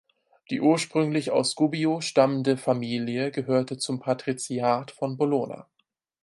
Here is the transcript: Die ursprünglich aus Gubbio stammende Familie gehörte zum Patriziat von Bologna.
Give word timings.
Die 0.49 0.61
ursprünglich 0.61 1.29
aus 1.29 1.53
Gubbio 1.53 2.01
stammende 2.01 2.57
Familie 2.57 3.29
gehörte 3.29 3.77
zum 3.77 3.99
Patriziat 3.99 4.89
von 4.89 5.15
Bologna. 5.15 5.67